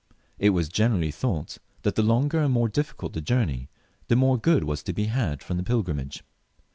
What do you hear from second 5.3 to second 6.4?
from the pilgrimage.